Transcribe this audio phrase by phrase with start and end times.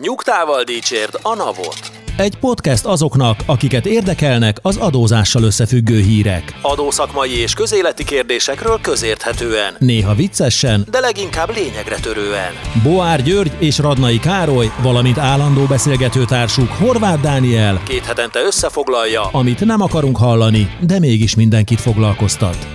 [0.00, 1.92] Nyugtával dicsérd a navot.
[2.16, 6.54] Egy podcast azoknak, akiket érdekelnek az adózással összefüggő hírek.
[6.62, 9.76] Adószakmai és közéleti kérdésekről közérthetően.
[9.78, 12.52] Néha viccesen, de leginkább lényegre törően.
[12.82, 19.80] Boár György és Radnai Károly, valamint állandó beszélgetőtársuk Horváth Dániel, Két hetente összefoglalja, amit nem
[19.80, 22.66] akarunk hallani, de mégis mindenkit foglalkoztat.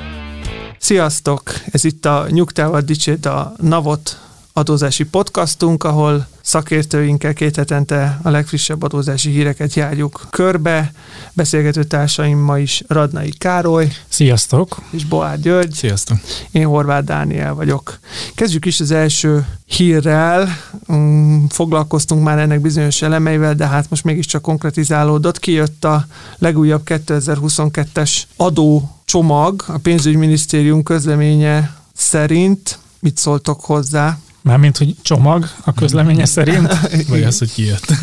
[0.79, 1.41] Sziasztok!
[1.71, 4.17] Ez itt a Nyugtával Dicsét a Navot
[4.53, 10.93] adózási podcastunk, ahol szakértőinkkel két hetente a legfrissebb adózási híreket járjuk körbe.
[11.33, 14.81] Beszélgető társaim ma is Radnai Károly Sziasztok!
[14.89, 15.73] és Boár György.
[15.73, 16.17] Sziasztok!
[16.51, 17.99] Én Horváth Dániel vagyok.
[18.35, 20.49] Kezdjük is az első hírrel.
[20.93, 25.39] Mm, Foglalkoztunk már ennek bizonyos elemeivel, de hát most mégiscsak konkretizálódott.
[25.39, 26.05] Kijött a
[26.37, 32.79] legújabb 2022-es adó csomag, a pénzügyminisztérium közleménye szerint.
[32.99, 34.17] Mit szóltok hozzá?
[34.47, 37.93] Mármint, hogy csomag a közleménye szerint, vagy az, hogy kijött.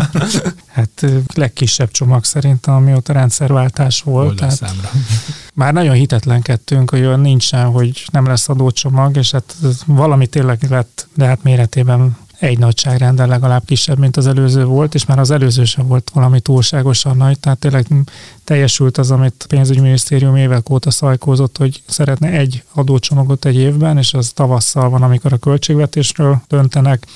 [0.76, 4.36] hát legkisebb csomag szerint, amióta rendszerváltás volt.
[4.36, 4.90] Tehát számra.
[5.54, 11.08] már nagyon hitetlenkedtünk, hogy olyan nincsen, hogy nem lesz adócsomag, és hát valami tényleg lett,
[11.14, 15.64] de hát méretében egy nagyságrendel legalább kisebb, mint az előző volt, és már az előző
[15.64, 17.86] sem volt valami túlságosan nagy, tehát tényleg
[18.44, 24.14] teljesült az, amit a pénzügyminisztérium évek óta szajkózott, hogy szeretne egy adócsomagot egy évben, és
[24.14, 27.06] az tavasszal van, amikor a költségvetésről döntenek.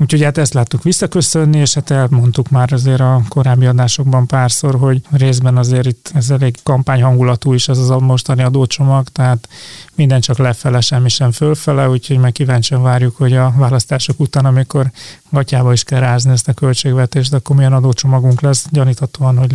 [0.00, 5.02] Úgyhogy hát ezt láttuk visszaköszönni, és hát elmondtuk már azért a korábbi adásokban párszor, hogy
[5.10, 9.48] részben azért itt ez elég kampányhangulatú is ez az a mostani adócsomag, tehát
[9.94, 14.90] minden csak lefele, semmi sem fölfele, úgyhogy meg kíváncsian várjuk, hogy a választások után, amikor
[15.30, 19.54] gatyába is kell rázni ezt a költségvetést, akkor milyen adócsomagunk lesz, gyaníthatóan, hogy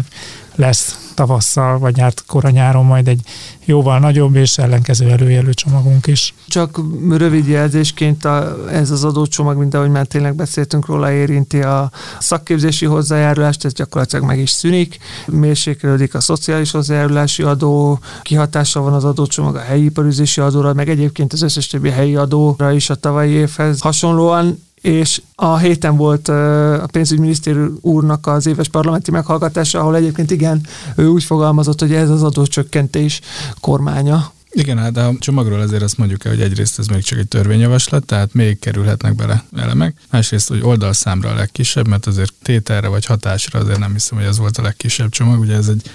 [0.55, 3.21] lesz tavasszal, vagy hát kora nyáron majd egy
[3.65, 6.33] jóval nagyobb és ellenkező előjelő csomagunk is.
[6.47, 11.91] Csak rövid jelzésként a, ez az adócsomag, mint ahogy már tényleg beszéltünk róla, érinti a
[12.19, 19.03] szakképzési hozzájárulást, ez gyakorlatilag meg is szűnik, mérsékelődik a szociális hozzájárulási adó, kihatással van az
[19.03, 23.31] adócsomag a helyi iparüzési adóra, meg egyébként az összes többi helyi adóra is a tavalyi
[23.31, 30.31] évhez hasonlóan, és a héten volt a pénzügyminisztér úrnak az éves parlamenti meghallgatása, ahol egyébként
[30.31, 33.21] igen, ő úgy fogalmazott, hogy ez az adócsökkentés
[33.59, 34.31] kormánya.
[34.51, 38.05] Igen, hát a csomagról azért azt mondjuk el, hogy egyrészt ez még csak egy törvényjavaslat,
[38.05, 39.95] tehát még kerülhetnek bele elemek.
[40.11, 44.37] Másrészt, hogy oldalszámra a legkisebb, mert azért tételre vagy hatásra azért nem hiszem, hogy ez
[44.37, 45.39] volt a legkisebb csomag.
[45.39, 45.89] Ugye ez egy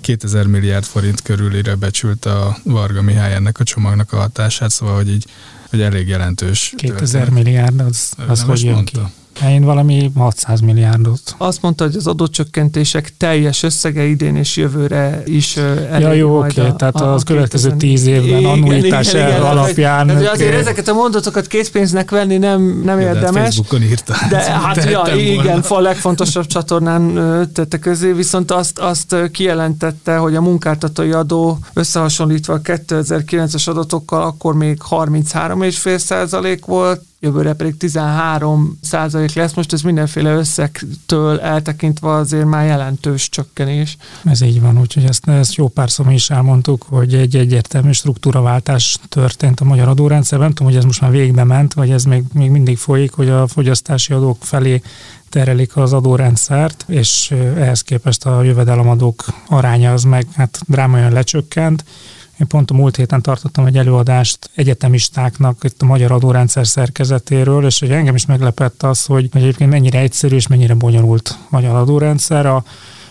[0.00, 5.10] 2000 milliárd forint körülire becsült a Varga Mihály ennek a csomagnak a hatását, szóval, hogy
[5.10, 5.26] így
[5.70, 6.72] hogy elég jelentős.
[6.76, 9.04] 2000 milliárd, az, az hogy jön mondta.
[9.04, 9.19] ki?
[9.48, 11.34] Én valami 600 milliárdot.
[11.38, 16.60] Azt mondta, hogy az adócsökkentések teljes összege idén és jövőre is ö, Ja, jó, oké,
[16.60, 20.06] a- tehát a- a az következő 2000 tíz évben annuitás igen, igen, tehát, alapján.
[20.06, 23.42] tehát, azért ezeket a mondatokat készpénznek venni nem, nem De hát érdemes.
[23.44, 24.14] Facebookon írta.
[24.30, 25.76] De hát ja, tehettem igen, volna.
[25.76, 27.14] a legfontosabb csatornán
[27.52, 34.54] tette közé, viszont azt, azt kijelentette, hogy a munkáltatói adó összehasonlítva a 2009-es adatokkal akkor
[34.54, 39.54] még 33,5 százalék volt, jövőre pedig 13 százalék lesz.
[39.54, 43.96] Most ez mindenféle összegtől eltekintve azért már jelentős csökkenés.
[44.24, 48.98] Ez így van, úgyhogy ezt, ezt jó párszor mi is elmondtuk, hogy egy egyértelmű struktúraváltás
[49.08, 50.46] történt a magyar adórendszerben.
[50.46, 53.28] Nem tudom, hogy ez most már végbe ment, vagy ez még, még mindig folyik, hogy
[53.28, 54.82] a fogyasztási adók felé
[55.28, 61.84] terelik az adórendszert, és ehhez képest a jövedelemadók aránya az meg hát drámaian lecsökkent.
[62.40, 67.78] Én pont a múlt héten tartottam egy előadást egyetemistáknak itt a magyar adórendszer szerkezetéről, és
[67.80, 72.46] hogy engem is meglepett az, hogy, egyébként mennyire egyszerű és mennyire bonyolult magyar adórendszer.
[72.46, 72.56] A,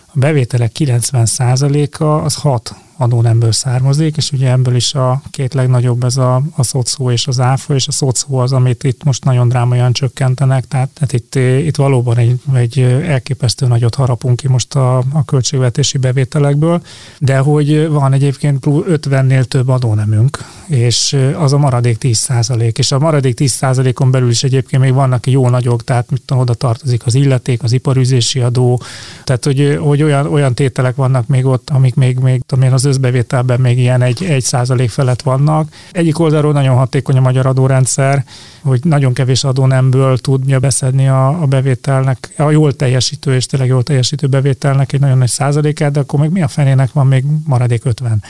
[0.06, 6.18] a bevételek 90%-a az hat adónemből származik, és ugye ebből is a két legnagyobb ez
[6.18, 9.94] a, a szocó és az áfa, és a szocó az, amit itt most nagyon drámaian
[9.94, 15.26] csökkentenek, tehát, tehát itt, itt valóban egy, egy elképesztő nagyot harapunk ki most a, a
[15.26, 16.82] költségvetési bevételekből,
[17.20, 20.38] de hogy van egyébként plusz 50-nél több adónemünk,
[20.68, 25.28] és az a maradék 10% és a maradék 10% on belül is egyébként még vannak
[25.28, 28.82] jó nagyok, tehát mit tudom, oda tartozik az illeték, az iparüzési adó,
[29.24, 32.86] tehát hogy, hogy olyan, olyan tételek vannak még ott, amik még, még tudom én, az
[32.90, 35.74] összbevételben még ilyen egy, egy százalék felett vannak.
[35.92, 38.24] Egyik oldalról nagyon hatékony a magyar adórendszer,
[38.62, 43.84] hogy nagyon kevés adónemből tudja beszedni a, a bevételnek, a jól teljesítő és tényleg jól
[43.84, 47.86] teljesítő bevételnek egy nagyon nagy százalékát, de akkor még mi a fenének van még maradék
[47.86, 48.24] 50?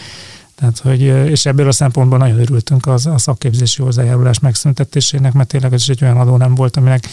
[0.55, 5.73] Tehát, hogy, és ebből a szempontból nagyon örültünk az, a szakképzési hozzájárulás megszüntetésének, mert tényleg
[5.73, 7.03] ez is egy olyan adó nem volt, aminek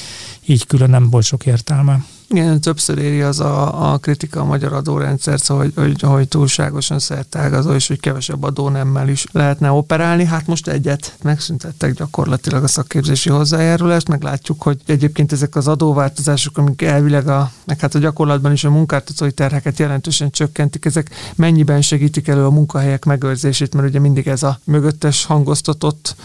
[0.46, 2.04] így külön nem volt sok értelme.
[2.28, 6.98] Igen, többször éri az a, a kritika a magyar adórendszer, szóval, hogy, hogy, hogy túlságosan
[6.98, 10.24] szertágazó, és hogy kevesebb adónemmel is lehetne operálni.
[10.24, 16.58] Hát most egyet megszüntettek gyakorlatilag a szakképzési hozzájárulást, meg látjuk, hogy egyébként ezek az adóváltozások,
[16.58, 21.82] amik elvileg a, meg hát a gyakorlatban is a munkáltatói terheket jelentősen csökkentik, ezek mennyiben
[21.82, 26.16] segítik elő a munkahelyek megőrzését, mert ugye mindig ez a mögöttes hangoztatott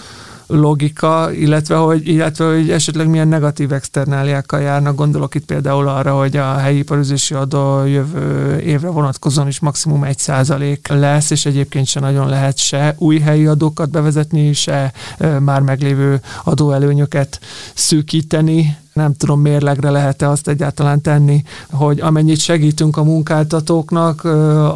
[0.52, 4.96] logika, illetve hogy, illetve hogy esetleg milyen negatív externáliákkal járnak.
[4.96, 10.78] Gondolok itt például arra, hogy a helyi iparüzési adó jövő évre vonatkozóan is maximum 1%
[10.90, 14.94] lesz, és egyébként se nagyon lehet se új helyi adókat bevezetni, se
[15.40, 17.40] már meglévő adóelőnyöket
[17.74, 24.24] szűkíteni nem tudom, mérlegre lehet-e azt egyáltalán tenni, hogy amennyit segítünk a munkáltatóknak,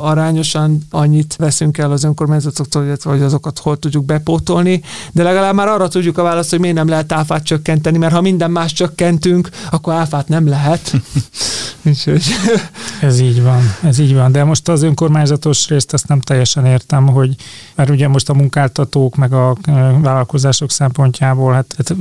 [0.02, 4.82] arányosan annyit veszünk el az önkormányzatoktól, illetve hogy azokat hol tudjuk bepótolni,
[5.12, 8.22] de legalább már arra tudjuk a választ, hogy miért nem lehet áfát csökkenteni, mert ha
[8.22, 10.92] minden más csökkentünk, akkor áfát nem lehet.
[13.02, 14.32] ez így van, ez így van.
[14.32, 17.36] De most az önkormányzatos részt ezt nem teljesen értem, hogy
[17.76, 19.56] mert ugye most a munkáltatók meg a
[20.02, 21.98] vállalkozások szempontjából, hát, hát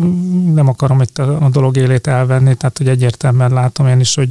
[0.55, 4.31] nem akarom itt a dolog élét elvenni, tehát hogy egyértelműen látom én is, hogy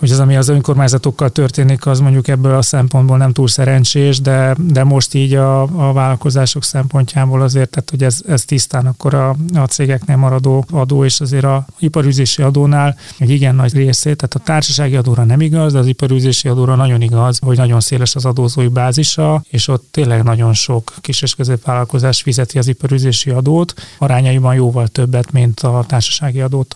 [0.00, 4.56] hogy az, ami az önkormányzatokkal történik, az mondjuk ebből a szempontból nem túl szerencsés, de,
[4.58, 9.36] de most így a, a vállalkozások szempontjából azért, tehát hogy ez, ez tisztán akkor a,
[9.54, 14.38] a cégeknél maradó adó, és azért a iparűzési adónál egy igen nagy részét, tehát a
[14.38, 18.68] társasági adóra nem igaz, de az iparűzési adóra nagyon igaz, hogy nagyon széles az adózói
[18.68, 24.88] bázisa, és ott tényleg nagyon sok kis és középvállalkozás fizeti az iparűzési adót, arányaiban jóval
[24.88, 26.74] többet, mint a társasági adót.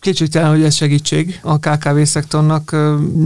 [0.00, 2.70] Kétségtelen, hogy ez segítség a KKV szektornak,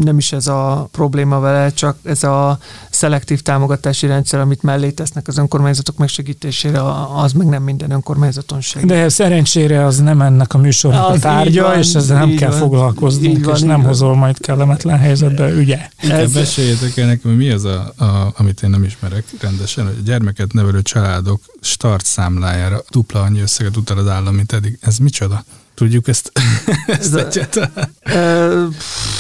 [0.03, 2.59] nem is ez a probléma vele, csak ez a
[2.91, 6.81] szelektív támogatási rendszer, amit mellé tesznek az önkormányzatok megsegítésére,
[7.15, 8.89] az meg nem minden önkormányzaton segít.
[8.89, 12.51] De szerencsére az nem ennek a műsornak az a tárgya, van, és ezzel nem kell
[12.51, 13.87] van, foglalkoznunk, van, és nem van.
[13.87, 15.89] hozol majd kellemetlen helyzetbe, ügye.
[15.97, 16.33] Ez...
[16.33, 20.53] Beszéljétek el nekem, mi az, a, a, amit én nem ismerek rendesen, hogy a gyermeket
[20.53, 24.79] nevelő családok start számlájára dupla annyi összeget utal az állam, mint eddig.
[24.81, 25.45] Ez micsoda?
[25.81, 26.32] Tudjuk ezt,
[26.87, 27.94] ezt egyáltalán?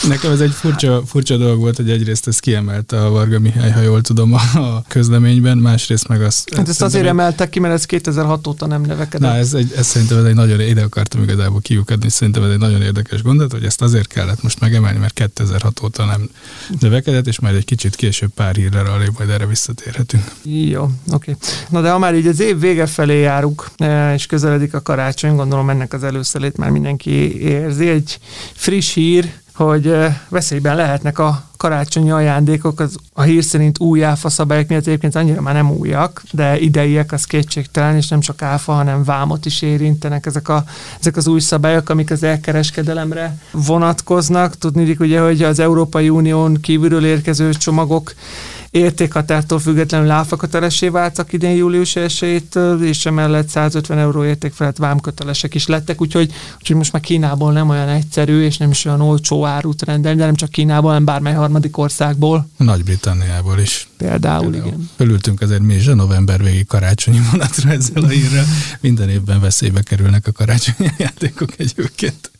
[0.08, 3.80] Nekem ez egy furcsa, furcsa dolog volt, hogy egyrészt ezt kiemelte a Varga Mihály, ha
[3.80, 6.54] jól tudom, a közleményben, másrészt meg azt...
[6.54, 9.30] Hát ezt azért emeltek ki, mert ez 2006 óta nem növekedett.
[9.30, 12.58] Na, ez, egy, ez szerintem ez egy nagyon, ide akartam igazából kiukadni, szerintem ez egy
[12.58, 16.30] nagyon érdekes gondolat, hogy ezt azért kellett most megemelni, mert 2006 óta nem
[16.80, 20.24] növekedett, és majd egy kicsit később pár hírre alébb majd erre visszatérhetünk.
[20.42, 20.90] Jó, oké.
[21.12, 21.34] Okay.
[21.68, 25.34] Na de ha már így az év vége felé járunk, eh, és közeledik a karácsony,
[25.34, 27.88] gondolom ennek az előszelét részét már mindenki érzi.
[27.88, 28.18] Egy
[28.54, 29.94] friss hír, hogy
[30.28, 35.40] veszélyben lehetnek a karácsonyi ajándékok, az a hír szerint új áfa szabályok miatt egyébként annyira
[35.40, 40.26] már nem újak, de ideiek az kétségtelen, és nem csak áfa, hanem vámot is érintenek
[40.26, 40.64] ezek, a,
[41.00, 44.58] ezek az új szabályok, amik az elkereskedelemre vonatkoznak.
[44.58, 48.14] Tudni, ugye, hogy az Európai Unión kívülről érkező csomagok
[48.70, 52.48] értékhatártól függetlenül áfakötelessé váltak idén július 1
[52.80, 57.68] és emellett 150 euró érték felett vámkötelesek is lettek, úgyhogy, úgyhogy most már Kínából nem
[57.68, 61.34] olyan egyszerű, és nem is olyan olcsó árut rendelni, de nem csak Kínából, hanem bármely
[61.34, 62.48] harmadik országból.
[62.56, 63.89] Nagy-Britanniából is.
[64.00, 64.90] Például, Például, igen.
[64.96, 68.44] Fölültünk azért mi is a november végi karácsonyi vonatra ezzel a hírrel.
[68.80, 72.30] Minden évben veszélybe kerülnek a karácsonyi játékok egyébként.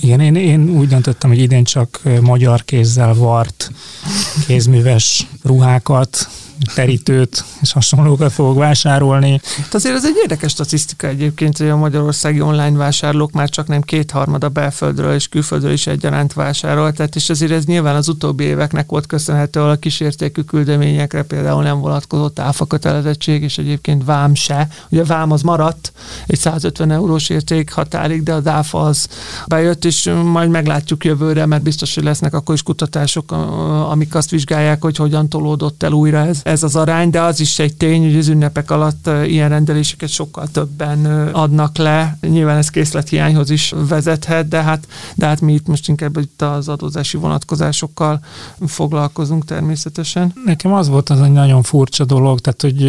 [0.00, 3.72] Igen, én, én úgy döntöttem, hogy idén csak magyar kézzel vart
[4.46, 6.28] kézműves ruhákat,
[6.74, 9.40] terítőt és hasonlókat fogok vásárolni.
[9.56, 13.80] Hát azért ez egy érdekes statisztika egyébként, hogy a magyarországi online vásárlók már csak nem
[13.80, 19.06] kétharmada belföldről és külföldről is egyaránt vásároltak, és azért ez nyilván az utóbbi éveknek volt
[19.06, 24.68] köszönhető, a kísértékű küldeményekre például nem vonatkozott áfa kötelezettség, és egyébként vám se.
[24.88, 25.92] Ugye a vám az maradt
[26.26, 29.08] egy 150 eurós érték határig, de a áfa az
[29.46, 33.32] bejött, és majd meglátjuk jövőre, mert biztos, hogy lesznek akkor is kutatások,
[33.90, 37.58] amik azt vizsgálják, hogy hogyan tolódott el újra ez ez az arány, de az is
[37.58, 42.18] egy tény, hogy az ünnepek alatt ilyen rendeléseket sokkal többen adnak le.
[42.20, 46.68] Nyilván ez készlethiányhoz is vezethet, de hát, de hát mi itt most inkább itt az
[46.68, 48.20] adózási vonatkozásokkal
[48.66, 50.32] foglalkozunk természetesen.
[50.44, 52.82] Nekem az volt az egy nagyon furcsa dolog, tehát hogy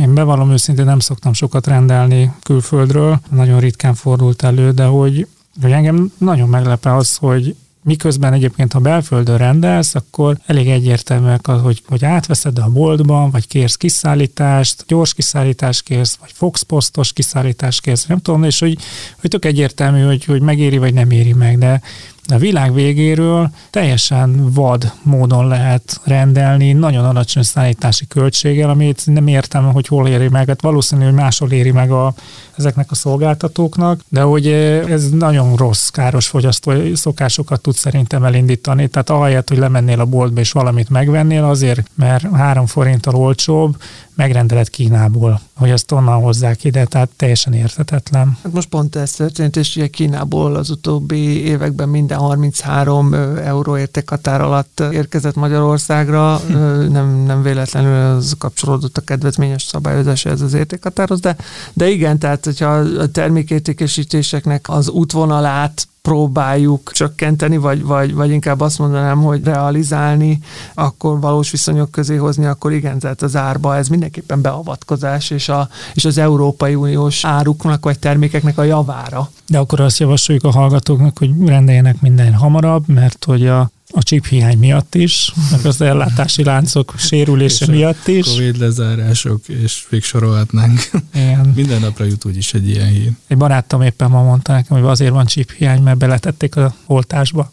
[0.00, 5.26] én bevallom őszintén nem szoktam sokat rendelni külföldről, nagyon ritkán fordult elő, de hogy,
[5.62, 7.54] hogy engem nagyon meglepe az, hogy
[7.88, 13.46] Miközben egyébként, ha belföldön rendelsz, akkor elég egyértelműek az, hogy, hogy átveszed a boltban, vagy
[13.46, 18.78] kérsz kiszállítást, gyors kiszállítást kérsz, vagy Foxpostos kiszállítást kérsz, nem tudom, és hogy,
[19.20, 21.80] hogy tök egyértelmű, hogy, hogy megéri, vagy nem éri meg, de
[22.28, 29.26] De a világ végéről teljesen vad módon lehet rendelni, nagyon alacsony szállítási költséggel, amit nem
[29.26, 30.48] értem, hogy hol éri meg.
[30.48, 32.14] Hát valószínű, hogy máshol éri meg a,
[32.56, 38.88] ezeknek a szolgáltatóknak, de hogy ez nagyon rossz, káros fogyasztói szokásokat tud szerintem elindítani.
[38.88, 43.76] Tehát ahelyett, hogy lemennél a boltba és valamit megvennél, azért, mert három forinttal olcsóbb,
[44.18, 48.38] megrendeled Kínából, hogy azt onnan hozzák ide, tehát teljesen értetetlen.
[48.42, 54.40] Hát most pont ez történt, és ugye Kínából az utóbbi években minden 33 euró értékhatár
[54.40, 56.40] alatt érkezett Magyarországra,
[56.88, 61.36] nem, nem véletlenül az kapcsolódott a kedvezményes szabályozás ez az értékhatárhoz, de,
[61.72, 68.78] de igen, tehát hogyha a termékértékesítéseknek az útvonalát próbáljuk csökkenteni, vagy, vagy, vagy inkább azt
[68.78, 70.38] mondanám, hogy realizálni,
[70.74, 75.68] akkor valós viszonyok közé hozni, akkor igen, tehát az árba ez mindenképpen beavatkozás, és, a,
[75.94, 79.30] és az Európai Uniós áruknak vagy termékeknek a javára.
[79.48, 84.26] De akkor azt javasoljuk a hallgatóknak, hogy rendeljenek minden hamarabb, mert hogy a a chip
[84.26, 88.26] hiány miatt is, meg az ellátási láncok sérülése és miatt is.
[88.26, 90.90] Covid lezárások, és még sorolhatnánk.
[91.14, 91.52] Igen.
[91.56, 93.10] Minden napra jut úgyis egy ilyen hír.
[93.26, 97.52] Egy barátom éppen ma mondta nekem, hogy azért van chip hiány, mert beletették a oltásba.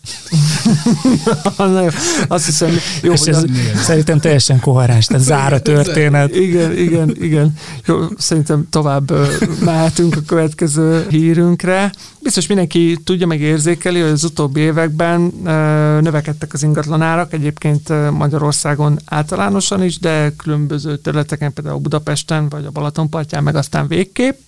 [2.27, 3.47] Azt hiszem, jó, és ez a...
[3.83, 6.35] szerintem teljesen koherens, tehát zár a történet.
[6.35, 7.53] Igen, igen, igen.
[7.85, 9.11] Jó, szerintem tovább
[9.63, 11.91] mehetünk a következő hírünkre.
[12.25, 15.21] Biztos mindenki tudja, meg érzékeli, hogy az utóbbi években
[16.01, 23.43] növekedtek az ingatlanárak, egyébként Magyarországon általánosan is, de különböző területeken, például Budapesten vagy a Balatonpartján,
[23.43, 24.39] meg aztán végképp.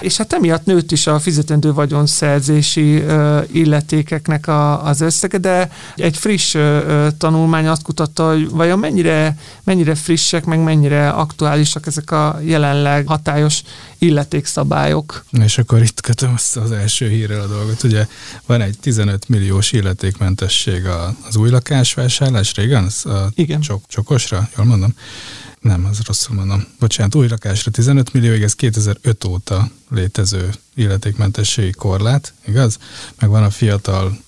[0.00, 3.02] És hát emiatt nőtt is a fizetendő vagyonszerzési
[3.52, 4.48] illetékeknek
[4.82, 6.56] az összege, de egy friss
[7.18, 13.62] tanulmány azt kutatta, hogy vajon mennyire, mennyire frissek, meg mennyire aktuálisak ezek a jelenleg hatályos
[13.98, 15.24] illetékszabályok.
[15.42, 17.82] És akkor itt kötöm azt az első hírrel a dolgot.
[17.82, 18.06] Ugye
[18.46, 20.84] van egy 15 milliós illetékmentesség
[21.28, 23.60] az új lakásvásárlás régen, az a Igen.
[23.60, 24.94] Csok, csokosra, jól mondom?
[25.60, 26.66] Nem, az rosszul mondom.
[26.78, 32.78] Bocsánat, új lakásra 15 millió, ez 2005 óta létező illetékmentességi korlát, igaz?
[33.20, 34.18] Meg van a fiatal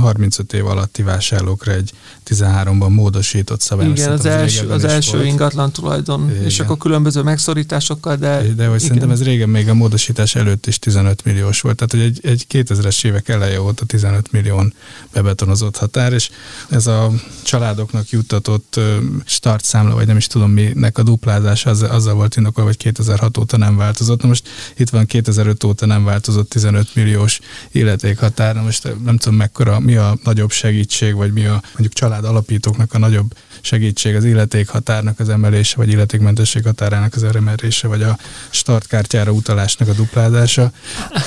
[0.00, 1.92] 35 év alatti vásárlókra egy
[2.30, 3.88] 13-ban módosított szabály.
[3.88, 5.26] Igen, az, az, első, az első volt.
[5.26, 6.44] ingatlan tulajdon, igen.
[6.44, 8.42] és akkor különböző megszorításokkal, de...
[8.56, 12.00] De hogy szerintem ez régen még a módosítás előtt is 15 milliós volt, tehát hogy
[12.00, 14.74] egy, egy 2000-es évek eleje óta 15 millión
[15.12, 16.30] bebetonozott határ, és
[16.68, 17.10] ez a
[17.42, 18.80] családoknak juttatott
[19.24, 23.56] startszámla, vagy nem is tudom minek a duplázása, az, azzal volt indokolva, hogy 2006 óta
[23.56, 24.22] nem változott.
[24.22, 27.40] Na most itt van 2005 óta nem változott 15 milliós
[27.72, 32.19] illetékhatár, na most nem tudom mekkora, mi a nagyobb segítség, vagy mi a mondjuk család
[32.24, 38.18] alapítóknak a nagyobb segítség, az illetékhatárnak az emelése, vagy illetékmentesség határának az emelése, vagy a
[38.50, 40.72] startkártyára utalásnak a duplázása.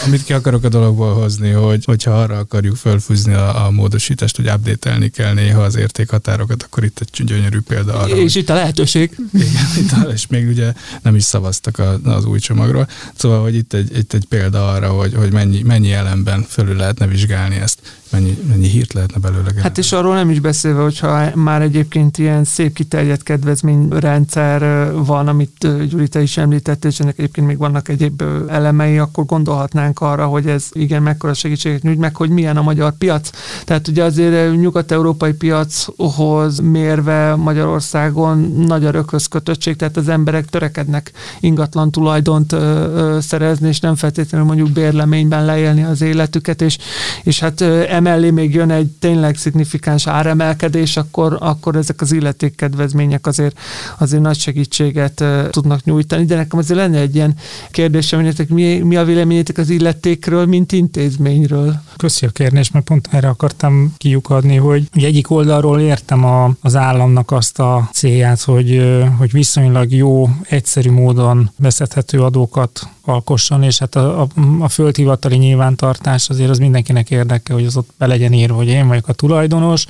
[0.05, 4.49] Amit ki akarok a dologból hozni, hogy hogyha arra akarjuk fölfűzni a, a módosítást, hogy
[4.49, 8.15] update kell néha az értékhatárokat, akkor itt egy gyönyörű példa arra.
[8.15, 8.35] És hogy...
[8.35, 9.17] itt a lehetőség.
[9.33, 12.87] Igen, itt, és még ugye nem is szavaztak a, az új csomagról.
[13.15, 17.07] Szóval, hogy itt egy, itt egy példa arra, hogy, hogy mennyi, mennyi elemben fölül lehetne
[17.07, 17.79] vizsgálni ezt
[18.13, 19.51] mennyi, mennyi hírt lehetne belőle.
[19.61, 25.87] Hát és arról nem is beszélve, hogyha már egyébként ilyen szép kiterjedt kedvezményrendszer van, amit
[25.89, 30.47] Gyuri te is említett, és ennek egyébként még vannak egyéb elemei, akkor gondolhatnánk arra, hogy
[30.47, 33.29] ez igen, mekkora segítséget nyújt, meg hogy milyen a magyar piac.
[33.63, 38.37] Tehát ugye azért nyugat-európai piachoz mérve Magyarországon
[38.67, 43.95] nagy a rököz kötöttség, tehát az emberek törekednek ingatlan tulajdont ö, ö, szerezni, és nem
[43.95, 46.77] feltétlenül mondjuk bérleményben leélni az életüket, és,
[47.23, 53.59] és hát emellé még jön egy tényleg szignifikáns áremelkedés, akkor, akkor ezek az illetékkedvezmények azért,
[53.97, 56.25] azért nagy segítséget tudnak nyújtani.
[56.25, 57.35] De nekem azért lenne egy ilyen
[57.71, 61.75] kérdésem, hogy mi, mi a véleményetek az illetékről, mint intézményről?
[61.97, 67.31] Köszi a kérdés, mert pont erre akartam kiukadni, hogy egyik oldalról értem a, az államnak
[67.31, 74.21] azt a célját, hogy, hogy viszonylag jó, egyszerű módon beszedhető adókat alkosson, és hát a,
[74.21, 74.27] a,
[74.59, 78.87] a földhivatali nyilvántartás azért az mindenkinek érdeke, hogy az ott be legyen írva, hogy én
[78.87, 79.85] vagyok a tulajdonos.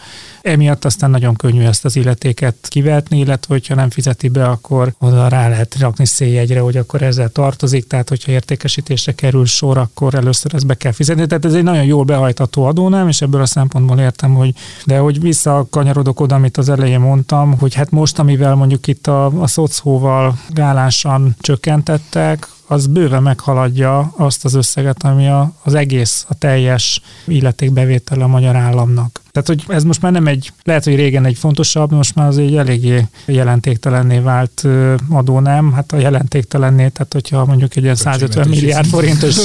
[0.64, 5.28] Emiatt aztán nagyon könnyű ezt az illetéket kivetni, illetve hogyha nem fizeti be, akkor oda
[5.28, 10.54] rá lehet rakni széljegyre, hogy akkor ezzel tartozik, tehát hogyha értékesítésre kerül sor, akkor először
[10.56, 11.26] ezt be kell fizetni.
[11.26, 13.08] Tehát ez egy nagyon jól behajtató adó, nem?
[13.08, 14.54] És ebből a szempontból értem, hogy
[14.86, 19.42] de hogy visszakanyarodok oda, amit az elején mondtam, hogy hát most, amivel mondjuk itt a,
[19.42, 26.34] a szocóval gálánsan csökkentettek, az bőven meghaladja azt az összeget, ami a, az egész, a
[26.34, 29.22] teljes illetékbevétel a magyar államnak.
[29.32, 32.38] Tehát, hogy ez most már nem egy, lehet, hogy régen egy fontosabb, most már az
[32.38, 34.68] egy eléggé jelentéktelenné vált
[35.10, 35.72] adó, nem?
[35.72, 39.36] Hát a jelentéktelenné, tehát hogyha mondjuk egy ilyen 150 milliárd forintos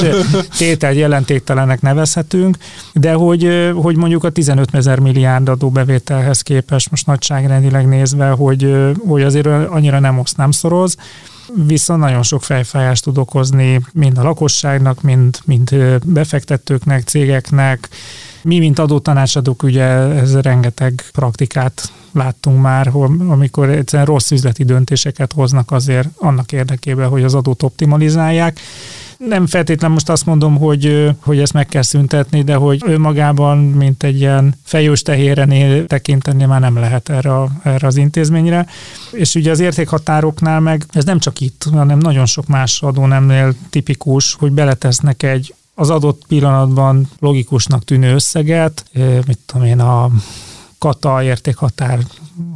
[0.58, 2.56] tétel jelentéktelenek nevezhetünk,
[2.92, 8.74] de hogy, hogy mondjuk a 15 ezer milliárd adóbevételhez képest most nagyságrendileg nézve, hogy,
[9.06, 10.96] hogy azért annyira nem oszt, nem szoroz,
[11.66, 17.88] viszont nagyon sok fejfájást tud okozni mind a lakosságnak, mind, mind befektetőknek, cégeknek,
[18.42, 22.90] mi, mint adótanácsadók, ugye ez rengeteg praktikát láttunk már,
[23.28, 28.60] amikor egyszerűen rossz üzleti döntéseket hoznak azért annak érdekében, hogy az adót optimalizálják.
[29.18, 34.02] Nem feltétlenül most azt mondom, hogy, hogy ezt meg kell szüntetni, de hogy önmagában, mint
[34.02, 35.46] egy ilyen fejős tehére
[35.86, 37.32] tekinteni már nem lehet erre,
[37.62, 38.66] erre az intézményre.
[39.12, 44.34] És ugye az értékhatároknál meg ez nem csak itt, hanem nagyon sok más adónemnél tipikus,
[44.34, 48.84] hogy beletesznek egy az adott pillanatban logikusnak tűnő összeget,
[49.26, 50.10] mit tudom én, a
[50.78, 51.98] kata értékhatár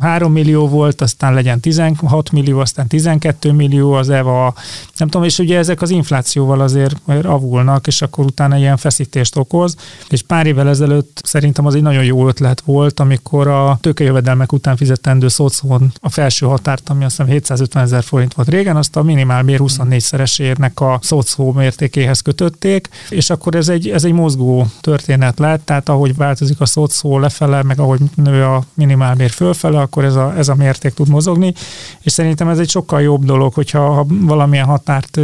[0.00, 4.54] 3 millió volt, aztán legyen 16 millió, aztán 12 millió az EVA,
[4.96, 9.76] nem tudom, és ugye ezek az inflációval azért avulnak, és akkor utána ilyen feszítést okoz,
[10.08, 14.76] és pár évvel ezelőtt szerintem az egy nagyon jó ötlet volt, amikor a tőkejövedelmek után
[14.76, 19.02] fizetendő szocon a felső határt, ami azt hiszem 750 ezer forint volt régen, azt a
[19.02, 25.64] minimálbér 24-szeresérnek a szocó mértékéhez kötötték, és akkor ez egy, ez egy mozgó történet lett,
[25.64, 30.36] tehát ahogy változik a szocó lefele, meg ahogy nő a minimálbér fölfele, akkor ez a,
[30.36, 31.54] ez a mérték tud mozogni,
[32.00, 35.16] és szerintem ez egy sokkal jobb dolog, hogyha ha valamilyen határt,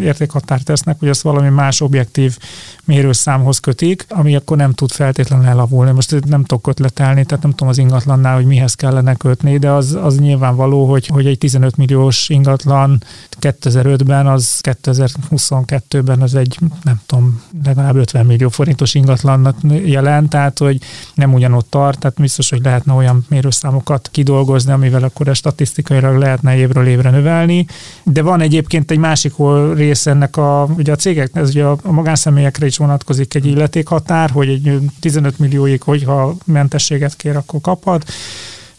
[0.00, 2.38] értékhatárt tesznek, hogy azt valami más objektív
[2.84, 5.90] mérőszámhoz kötik, ami akkor nem tud feltétlenül elavulni.
[5.92, 9.98] Most nem tudok kötletelni, tehát nem tudom az ingatlannál, hogy mihez kellene kötni, de az,
[10.02, 13.02] az nyilvánvaló, hogy, hogy egy 15 milliós ingatlan
[13.40, 20.80] 2005-ben, az 2022-ben az egy, nem tudom, legalább 50 millió forintos ingatlannak jelent, tehát hogy
[21.14, 26.56] nem ugyanott tart, tehát biztos, hogy lehetne olyan mérőszámokat kidolgozni, amivel akkor a statisztikailag lehetne
[26.56, 27.66] évről évre növelni.
[28.02, 29.32] De van egyébként egy másik
[29.74, 34.48] rész ennek a, ugye a cégek, ez ugye a magánszemélyekre is vonatkozik egy illetékhatár, hogy
[34.48, 38.12] egy 15 millióig, hogyha mentességet kér, akkor kaphat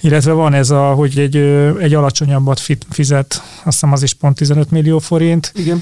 [0.01, 1.35] illetve van ez a, hogy egy,
[1.79, 5.51] egy alacsonyabbat fizet, azt hiszem az is pont 15 millió forint.
[5.55, 5.81] Igen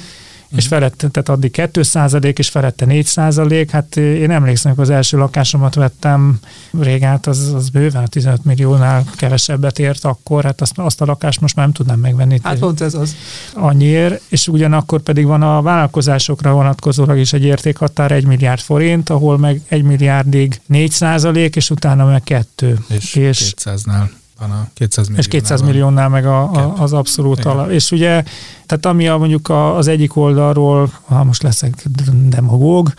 [0.55, 3.71] és felette, tehát addig 2 százalék, és felette 4 százalék.
[3.71, 6.39] Hát én emlékszem, hogy az első lakásomat vettem
[6.79, 11.55] régen, az, az bőven 15 milliónál kevesebbet ért akkor, hát azt, azt a lakást most
[11.55, 12.39] már nem tudnám megvenni.
[12.43, 13.15] Hát pont ez az.
[13.53, 19.38] Annyiért, és ugyanakkor pedig van a vállalkozásokra vonatkozólag is egy értékhatár 1 milliárd forint, ahol
[19.38, 22.79] meg 1 milliárdig 4 százalék, és utána meg 2.
[22.88, 24.07] És, és 200-nál
[24.39, 25.19] van a 200 milliónál.
[25.19, 27.69] És 200 milliónál meg a, a, az abszolút alap.
[27.69, 28.24] És ugye
[28.65, 31.83] tehát ami a, mondjuk a, az egyik oldalról, ha most leszek
[32.27, 32.93] demagóg,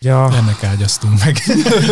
[0.00, 1.36] ugye a, ennek ágyaztunk meg.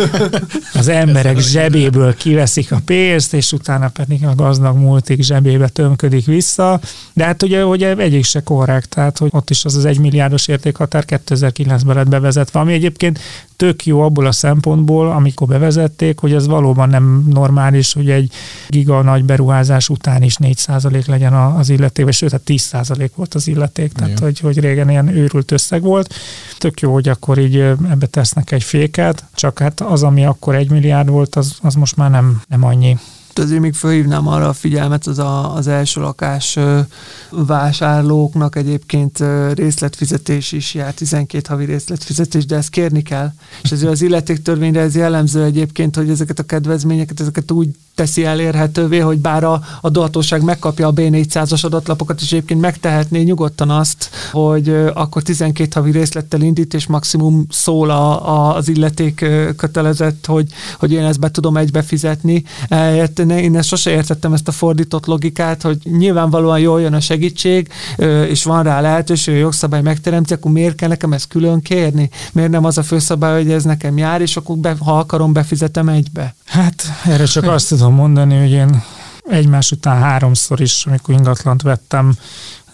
[0.79, 6.79] az emberek zsebéből kiveszik a pénzt, és utána pedig a gazdag multik zsebébe tömködik vissza.
[7.13, 10.47] De hát ugye, hogy egyik se korrekt, tehát hogy ott is az az egy milliárdos
[10.47, 13.19] értékhatár 2009-ben lett bevezetve, ami egyébként
[13.61, 18.31] tök jó abból a szempontból, amikor bevezették, hogy ez valóban nem normális, hogy egy
[18.67, 23.91] giga nagy beruházás után is 4% legyen az illeték, sőt, hát 10% volt az illeték,
[23.91, 26.13] tehát hogy, hogy régen ilyen őrült összeg volt.
[26.57, 27.57] Tök jó, hogy akkor így
[27.89, 31.95] ebbe tesznek egy féket, csak hát az, ami akkor egy milliárd volt, az, az most
[31.95, 32.97] már nem, nem annyi
[33.41, 36.59] azért még felhívnám arra a figyelmet, az a, az első lakás
[37.29, 39.23] vásárlóknak egyébként
[39.53, 43.31] részletfizetés is jár, 12 havi részletfizetés, de ezt kérni kell.
[43.63, 48.99] És ezért az illetéktörvényre ez jellemző egyébként, hogy ezeket a kedvezményeket, ezeket úgy teszi elérhetővé,
[48.99, 55.21] hogy bár a adóhatóság megkapja a B400-as adatlapokat, és egyébként megtehetné nyugodtan azt, hogy akkor
[55.21, 59.25] 12 havi részlettel indít, és maximum szól a, a, az illeték
[59.57, 60.47] kötelezett, hogy,
[60.79, 62.43] hogy én ezt be tudom egybe fizetni.
[63.27, 67.69] Én ezt sose értettem ezt a fordított logikát, hogy nyilvánvalóan jól jön a segítség,
[68.27, 72.09] és van rá lehetőség, hogy a jogszabály megteremti, akkor miért kell nekem ezt külön kérni?
[72.31, 75.89] Miért nem az a főszabály, hogy ez nekem jár, és akkor be, ha akarom, befizetem
[75.89, 76.35] egybe?
[76.51, 78.83] Hát erre csak azt tudom mondani, hogy én
[79.23, 82.15] egymás után háromszor is, amikor ingatlant vettem,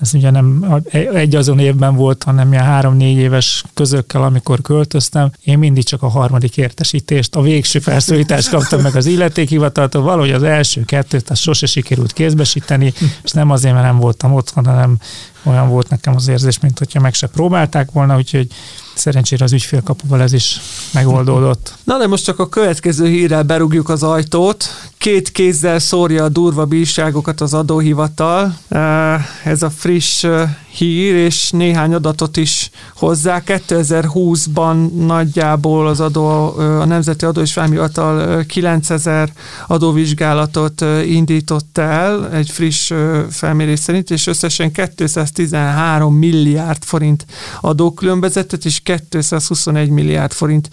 [0.01, 0.65] ez ugye nem
[1.13, 5.31] egy azon évben volt, hanem ilyen három-négy éves közökkel, amikor költöztem.
[5.43, 10.43] Én mindig csak a harmadik értesítést, a végső felszólítást kaptam meg az illetékhivataltól, valahogy az
[10.43, 14.97] első kettőt, azt sose sikerült kézbesíteni, és nem azért, mert nem voltam otthon, hanem
[15.43, 18.47] olyan volt nekem az érzés, mint hogyha meg se próbálták volna, úgyhogy
[18.93, 20.59] szerencsére az ügyfélkapuval ez is
[20.93, 21.75] megoldódott.
[21.83, 24.65] Na de most csak a következő hírrel berúgjuk az ajtót.
[24.97, 28.57] két kézzel szórja a durva bírságokat az adóhivatal.
[29.43, 30.25] Ez a friss
[30.77, 33.41] hír, és néhány adatot is hozzá.
[33.45, 39.33] 2020-ban nagyjából az adó, a Nemzeti Adó és Vámhivatal 9000
[39.67, 42.91] adóvizsgálatot indított el egy friss
[43.29, 47.25] felmérés szerint, és összesen 213 milliárd forint
[47.61, 50.69] adókülönbözetet és 221 milliárd forint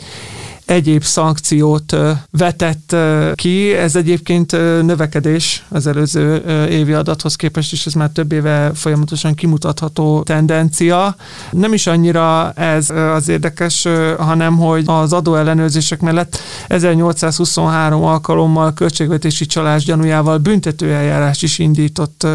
[0.65, 1.97] egyéb szankciót
[2.31, 2.97] vetett
[3.35, 3.73] ki.
[3.73, 6.37] Ez egyébként növekedés az előző
[6.69, 11.17] évi adathoz képest, és ez már több éve folyamatosan kimutatható tendencia.
[11.51, 13.87] Nem is annyira ez az érdekes,
[14.19, 22.27] hanem hogy az adóellenőrzések mellett 1823 alkalommal költségvetési csalás gyanújával büntetőeljárás is indított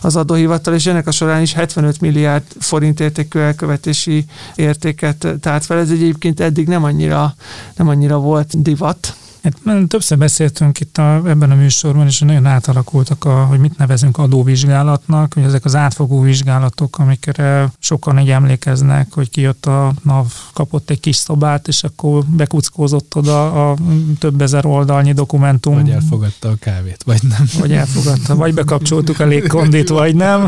[0.00, 5.78] az adóhivatal, és ennek a során is 75 milliárd forint értékű elkövetési értéket tárt fel.
[5.78, 7.34] Ez egyébként eddig nem annyira
[7.76, 9.16] nem annyira volt divat.
[9.42, 14.18] Hát, többször beszéltünk itt a, ebben a műsorban, és nagyon átalakultak, a, hogy mit nevezünk
[14.18, 20.90] adóvizsgálatnak, hogy ezek az átfogó vizsgálatok, amikre sokan egy emlékeznek, hogy kijött a NAV, kapott
[20.90, 23.76] egy kis szobát, és akkor bekuckózott oda a
[24.18, 25.74] több ezer oldalnyi dokumentum.
[25.74, 27.46] Vagy elfogadta a kávét, vagy nem.
[27.58, 30.46] Vagy elfogadta, vagy bekapcsoltuk a légkondit, vagy nem.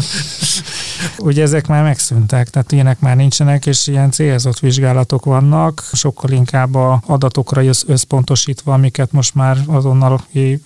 [1.19, 6.75] Ugye ezek már megszűntek, tehát ilyenek már nincsenek, és ilyen célzott vizsgálatok vannak, sokkal inkább
[6.75, 10.21] a adatokra összpontosítva, amiket most már azonnal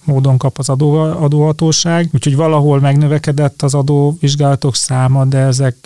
[0.05, 2.09] módon kap az adó, adóhatóság.
[2.13, 5.77] Úgyhogy valahol megnövekedett az adóvizsgálatok száma, de ezek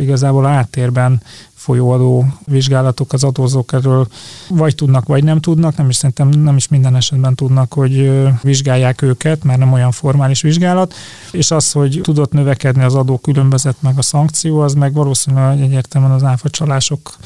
[0.00, 1.22] igazából áttérben
[1.70, 4.06] folyóadó vizsgálatok az adózók erről
[4.48, 8.10] vagy tudnak, vagy nem tudnak, nem is szerintem nem is minden esetben tudnak, hogy
[8.42, 10.94] vizsgálják őket, mert nem olyan formális vizsgálat,
[11.30, 16.12] és az, hogy tudott növekedni az adó különbözet meg a szankció, az meg valószínűleg egyértelműen
[16.12, 17.18] az áfacsalások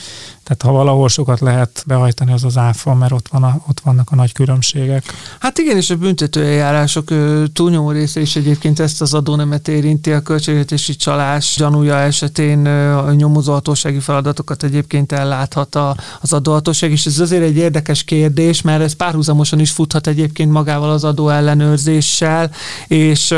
[0.45, 4.11] tehát ha valahol sokat lehet behajtani, az az áfa, mert ott, van a, ott vannak
[4.11, 5.05] a nagy különbségek.
[5.41, 7.09] Hát igen, és a büntetőeljárások
[7.53, 14.01] túlnyomó része is egyébként ezt az adónemet érinti, a költségvetési csalás gyanúja esetén a nyomozóhatósági
[14.35, 15.79] feladatokat egyébként elláthat
[16.21, 20.91] az adóhatóság, és ez azért egy érdekes kérdés, mert ez párhuzamosan is futhat egyébként magával
[20.91, 22.51] az adó ellenőrzéssel,
[22.89, 23.35] és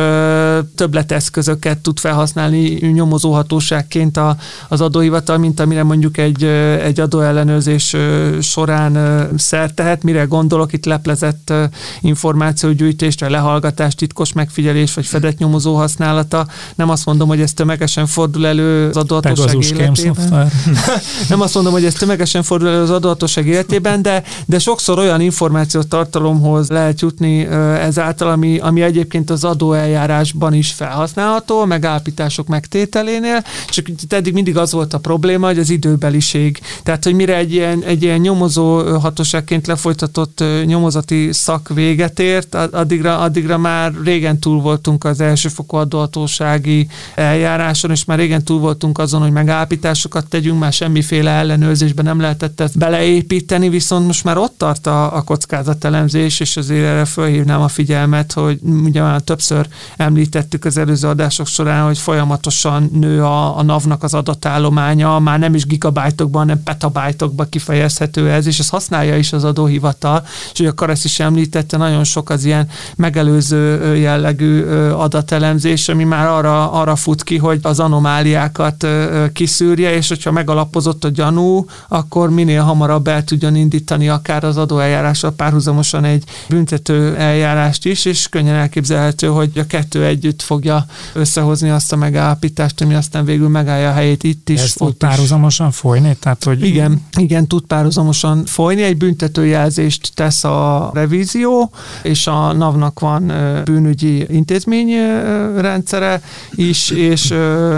[0.74, 4.20] többleteszközöket tud felhasználni nyomozóhatóságként
[4.68, 7.96] az adóhivatal, mint amire mondjuk egy, egy egy adóellenőrzés
[8.40, 10.02] során szert tehet.
[10.02, 11.52] Mire gondolok itt leplezett
[12.00, 16.46] információgyűjtésre, lehallgatás, titkos megfigyelés vagy fedett nyomozó használata.
[16.74, 20.50] Nem azt mondom, hogy ez tömegesen fordul elő az adóhatóság életében.
[21.28, 25.20] Nem azt mondom, hogy ez tömegesen fordul elő az adóhatóság életében, de, de sokszor olyan
[25.20, 27.46] információt tartalomhoz lehet jutni
[27.80, 34.94] ezáltal, ami, ami egyébként az adóeljárásban is felhasználható, megállapítások megtételénél, csak eddig mindig az volt
[34.94, 36.60] a probléma, hogy az időbeliség.
[36.82, 43.18] Tehát, hogy mire egy ilyen, egy ilyen nyomozó hatóságként lefolytatott nyomozati szak véget ért, addigra,
[43.18, 49.20] addigra már régen túl voltunk az elsőfokú adóhatósági eljáráson, és már régen túl voltunk azon,
[49.20, 54.86] hogy megállapításokat tegyünk, már semmiféle ellenőrzésben nem lehetett ezt beleépíteni, viszont most már ott tart
[54.86, 60.76] a, a kockázatelemzés, és azért erre fölhívnám a figyelmet, hogy ugye már többször említettük az
[60.76, 66.40] előző adások során, hogy folyamatosan nő a, a NAV-nak az adatállománya, már nem is gigabájtokban,
[66.40, 71.20] hanem petabájtokba kifejezhető ez, és ezt használja is az adóhivatal, és ugye a Karesz is
[71.20, 77.58] említette, nagyon sok az ilyen megelőző jellegű adatelemzés, ami már arra, arra fut ki, hogy
[77.62, 78.86] az anomáliákat
[79.32, 85.32] kiszűrje, és hogyha megalapozott a gyanú, akkor minél hamarabb el tudjon indítani akár az adóeljárással
[85.32, 91.92] párhuzamosan egy büntető eljárást is, és könnyen elképzelhető, hogy a kettő együtt fogja összehozni azt
[91.92, 94.60] a megállapítást, ami aztán végül megállja a helyét itt is.
[94.60, 96.16] Ez tud párhuzamosan folyni?
[96.20, 98.82] Tehát hogy igen, igen, tud párhuzamosan folyni.
[98.82, 101.70] Egy büntetőjelzést tesz a revízió,
[102.02, 103.32] és a NAV-nak van
[103.64, 106.22] bűnügyi intézményrendszere
[106.54, 107.34] is, és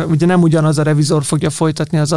[0.09, 2.13] ugye nem ugyanaz a revizor fogja folytatni az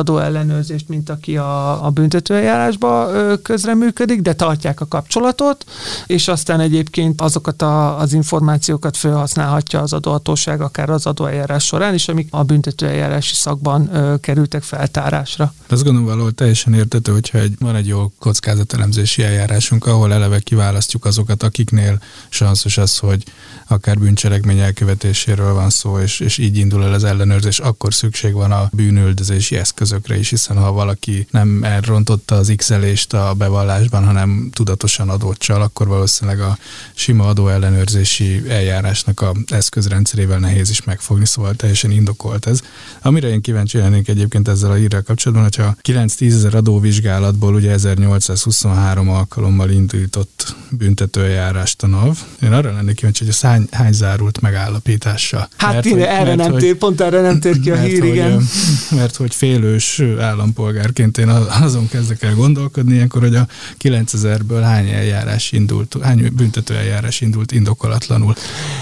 [0.52, 3.10] adóellenőrzést, mint aki a, a büntetőeljárásba
[3.42, 5.66] közreműködik, de tartják a kapcsolatot,
[6.08, 12.08] és aztán egyébként azokat a, az információkat felhasználhatja az adóhatóság akár az adóeljárás során is,
[12.08, 13.90] amik a büntetőeljárási szakban
[14.22, 15.54] kerültek feltárásra.
[15.70, 21.06] Azt gondolom valahol teljesen értető, hogyha egy, van egy jó kockázatelemzési eljárásunk, ahol eleve kiválasztjuk
[21.06, 23.24] azokat, akiknél sanszos az, hogy
[23.68, 28.52] akár bűncselekmény elkövetéséről van szó, és, és így indul el az ellenőrzés, akkor szükség van
[28.52, 32.72] a bűnüldözési eszközökre is, hiszen ha valaki nem elrontotta az x
[33.10, 36.58] a bevallásban, hanem tudatosan adott csal, akkor valószínűleg a
[36.94, 42.62] sima adóellenőrzési eljárásnak a eszközrendszerével nehéz is megfogni, szóval teljesen indokolt ez.
[43.02, 49.10] Amire én kíváncsi lennék egyébként ezzel a hírrel kapcsolatban, hogyha 9-10 ezer adóvizsgálatból ugye 1823
[49.10, 52.18] alkalommal indított büntetőeljárást a NAV.
[52.44, 55.48] Én arra lennék kíváncsi, hogy a hány, hány zárult megállapítása.
[55.58, 58.10] Hát mert, hogy, erre mert, nem tér, pont erre nem tér ki a hír, hogy,
[58.10, 58.48] igen.
[58.92, 60.02] Mert hogy félős
[60.32, 61.28] állampolgárként én
[61.62, 63.48] azon kezdek el gondolkodni, ilyenkor, hogy a
[63.84, 68.36] 9000-ből hány eljárás indult, hány büntető eljárás indult indokolatlanul.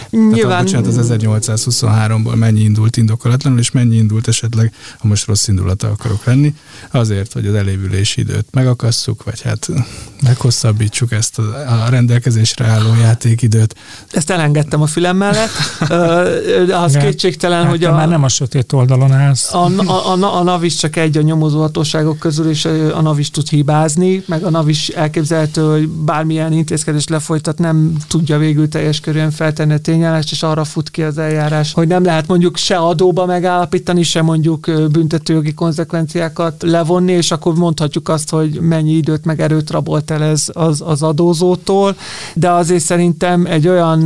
[0.09, 0.65] Nyilván...
[0.65, 5.87] Tehát, bocsánat, az 1823-ból mennyi indult indokolatlanul, és mennyi indult esetleg, ha most rossz indulata
[5.87, 6.55] akarok lenni,
[6.91, 9.67] azért, hogy az elévülési időt megakasszuk, vagy hát
[10.23, 13.75] meghosszabbítsuk ezt a, a rendelkezésre álló játékidőt.
[14.11, 15.49] Ezt elengedtem a fülem mellett.
[16.71, 17.91] az kétségtelen, hát, hogy a...
[17.91, 19.53] Már nem a sötét oldalon állsz.
[19.53, 23.31] A, a, a, a NAV is csak egy a nyomozóhatóságok közül, és a NAV is
[23.31, 28.99] tud hibázni, meg a NAV is elképzelhető, hogy bármilyen intézkedés lefolytat, nem tudja végül teljes
[28.99, 32.77] körűen feltenni a tényállást, és arra fut ki az eljárás, hogy nem lehet mondjuk se
[32.77, 39.41] adóba megállapítani, se mondjuk büntetőjogi konzekvenciákat levonni, és akkor mondhatjuk azt, hogy mennyi időt meg
[39.41, 41.95] erőt rabolt el ez az, az adózótól,
[42.33, 43.99] de azért szerintem egy olyan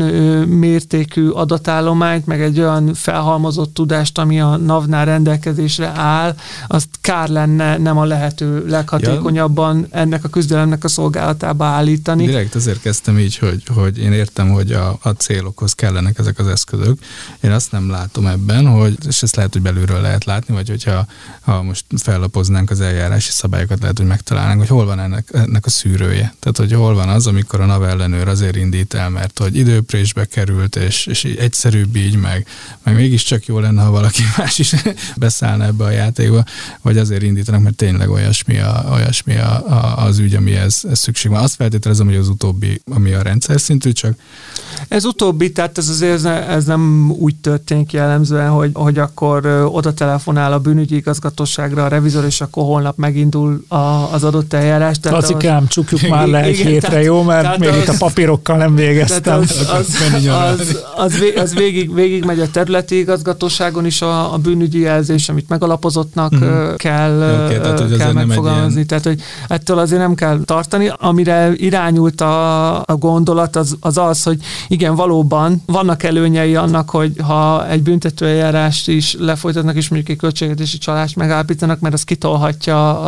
[0.47, 6.35] mértékű adatállományt, meg egy olyan felhalmozott tudást, ami a NAV-nál rendelkezésre áll,
[6.67, 9.99] azt kár lenne nem a lehető leghatékonyabban ja.
[9.99, 12.25] ennek a küzdelemnek a szolgálatába állítani.
[12.25, 16.47] Direkt azért kezdtem így, hogy, hogy én értem, hogy a, a célokhoz kellenek ezek az
[16.47, 16.99] eszközök.
[17.41, 21.05] Én azt nem látom ebben, hogy, és ezt lehet, hogy belülről lehet látni, vagy hogyha
[21.41, 25.69] ha most fellapoznánk az eljárási szabályokat, lehet, hogy megtalálnánk, hogy hol van ennek, ennek a
[25.69, 26.33] szűrője.
[26.39, 30.25] Tehát, hogy hol van az, amikor a NAV ellenőr azért indít el, mert hogy időprésbe
[30.25, 32.47] került, és, és egyszerűbb így, meg,
[32.83, 34.75] meg mégiscsak jó lenne, ha valaki más is
[35.15, 36.43] beszállna ebbe a játékba,
[36.81, 41.31] vagy azért indítanak, mert tényleg olyasmi, a, olyasmi a, a, az ügy, ami ez, szükség
[41.31, 41.43] van.
[41.43, 44.13] Azt feltételezem, hogy az utóbbi, ami a rendszer szintű, csak...
[44.87, 50.53] Ez utóbbi, tehát ez azért ez nem úgy történik jellemzően, hogy, hogy akkor oda telefonál
[50.53, 53.75] a bűnügyi igazgatóságra a revizor, és akkor holnap megindul a,
[54.13, 54.97] az adott eljárás.
[55.01, 55.67] Lacikám, az...
[55.69, 57.23] csukjuk már le egy igen, hétre, tehát, jó?
[57.23, 59.39] Mert még az, itt a papírokkal nem végeztem.
[59.39, 64.79] Az, az, az, az, az, végig, végig megy a területi igazgatóságon is a, a bűnügyi
[64.79, 66.73] jelzés, amit megalapozottnak mm-hmm.
[66.75, 68.73] kell, okay, tehát, kell megfogalmazni.
[68.73, 68.88] Ilyen...
[68.88, 70.91] Tehát, hogy ettől azért nem kell tartani.
[70.97, 77.13] Amire irányult a, a gondolat, az, az az, hogy igen, valóban vannak előnyei annak, hogy
[77.21, 82.99] ha egy büntetőeljárást is lefolytatnak, és mondjuk egy költségvetési csalást megállapítanak, mert az kitolhatja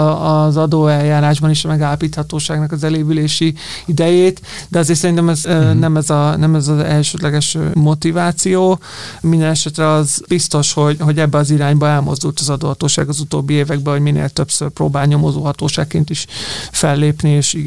[0.44, 3.54] az adóeljárásban is a megállapíthatóságnak az elévülési
[3.86, 5.80] idejét, de azért szerintem ez mm-hmm.
[5.80, 8.80] nem, ez a, nem ez az elsődleges motiváció.
[9.22, 13.94] Minden esetre az biztos, hogy, hogy ebbe az irányba elmozdult az adóhatóság az utóbbi években,
[13.94, 16.26] hogy minél többször próbál nyomozóhatóságként is
[16.72, 17.58] fellépni, és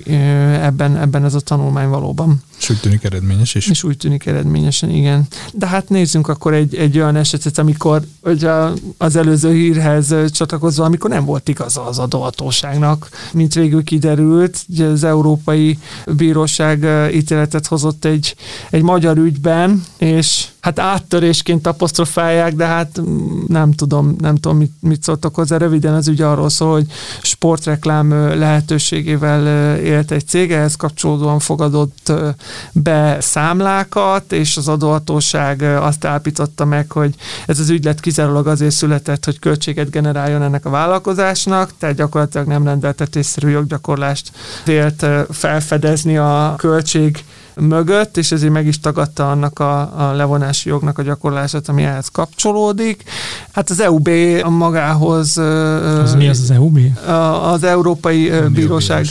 [0.63, 2.43] ebben, ebben ez a tanulmány valóban.
[2.59, 3.69] És úgy tűnik eredményes is.
[3.69, 5.27] És úgy tűnik eredményesen, igen.
[5.53, 8.51] De hát nézzünk akkor egy, egy olyan esetet, amikor ugye
[8.99, 15.05] az előző hírhez csatlakozva, amikor nem volt igaza az adóhatóságnak, mint végül kiderült, ugye az
[15.05, 15.79] Európai
[16.17, 18.35] Bíróság ítéletet hozott egy,
[18.71, 23.01] egy magyar ügyben, és hát áttörésként apostrofálják, de hát
[23.47, 25.57] nem tudom, nem tudom, mit, mit szóltak hozzá.
[25.57, 26.87] Röviden az ügy arról szól, hogy
[27.23, 32.13] sportreklám lehetőségével élt egy cég, ehhez kapcsolódóan fogadott
[32.73, 37.15] be számlákat, és az adóhatóság azt állapította meg, hogy
[37.47, 42.65] ez az ügylet kizárólag azért született, hogy költséget generáljon ennek a vállalkozásnak, tehát gyakorlatilag nem
[42.65, 44.31] rendeltetésszerű joggyakorlást
[44.65, 47.25] vélt felfedezni a költség
[47.61, 52.09] mögött, és ezért meg is tagadta annak a, a levonási jognak a gyakorlását, ami ehhez
[52.09, 53.03] kapcsolódik.
[53.53, 54.09] Hát az EUB
[54.49, 55.39] magához...
[56.03, 56.79] Az mi az az EUB?
[57.43, 59.07] Az Európai a Bíróság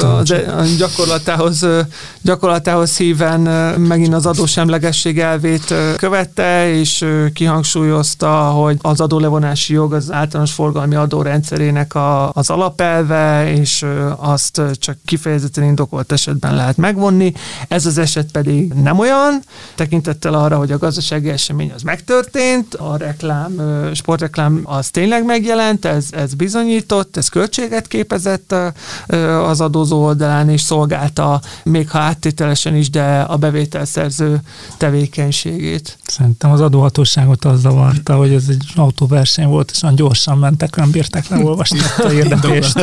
[0.00, 1.66] az e- gyakorlatához,
[2.22, 3.40] gyakorlatához híven
[3.80, 11.94] megint az adósemlegesség elvét követte, és kihangsúlyozta, hogy az adólevonási jog az általános forgalmi adórendszerének
[11.94, 13.84] a, az alapelve, és
[14.16, 17.32] azt csak kifejezetten indokolt esetben lehet megvonni.
[17.68, 19.42] Ez az eset pedig nem olyan,
[19.74, 23.62] tekintettel arra, hogy a gazdasági esemény az megtörtént, a reklám,
[23.94, 28.54] sportreklám az tényleg megjelent, ez, ez bizonyított, ez költséget képezett
[29.44, 34.40] az adózó oldalán, és szolgálta még ha áttételesen is, de a bevételszerző
[34.76, 35.98] tevékenységét.
[36.06, 40.90] Szerintem az adóhatóságot az zavarta, hogy ez egy autóverseny volt, és olyan gyorsan mentek, nem
[40.90, 42.80] bírták leolvasni a érdekést.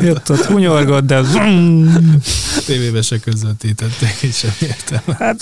[0.00, 1.20] Jött ott hunyorgott, de
[2.66, 5.14] tévébe se közvetítették, és sem értem.
[5.18, 5.40] Hát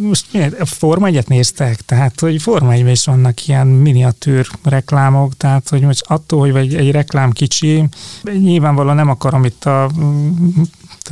[0.00, 0.68] most miért?
[0.68, 6.40] Forma egyet néztek, tehát hogy Forma is vannak ilyen miniatűr reklámok, tehát hogy most attól,
[6.40, 7.84] hogy egy, egy reklám kicsi,
[8.22, 9.90] nyilvánvalóan nem akarom itt a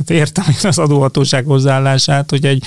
[0.05, 2.63] tehát értem az adóhatóság hozzáállását, hogy egy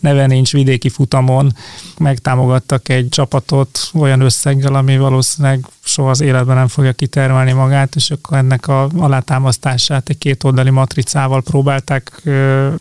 [0.00, 1.52] neve nincs vidéki futamon.
[1.98, 8.10] Megtámogattak egy csapatot olyan összeggel, ami valószínűleg soha az életben nem fogja kitermelni magát, és
[8.10, 12.22] akkor ennek a alátámasztását egy két oldali matricával próbálták,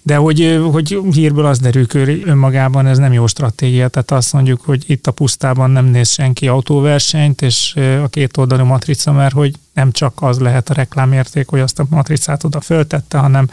[0.02, 4.62] de hogy, hogy hírből az derül hogy önmagában ez nem jó stratégia, tehát azt mondjuk,
[4.62, 9.54] hogy itt a pusztában nem néz senki autóversenyt, és a két oldali matrica, mert hogy
[9.76, 13.50] nem csak az lehet a reklámérték, hogy azt a matricát oda föltette, hanem